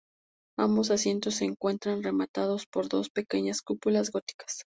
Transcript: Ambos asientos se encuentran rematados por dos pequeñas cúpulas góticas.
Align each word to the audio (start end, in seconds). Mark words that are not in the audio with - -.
Ambos 0.57 0.89
asientos 0.89 1.35
se 1.35 1.45
encuentran 1.45 2.01
rematados 2.01 2.65
por 2.65 2.89
dos 2.89 3.11
pequeñas 3.11 3.61
cúpulas 3.61 4.09
góticas. 4.09 4.57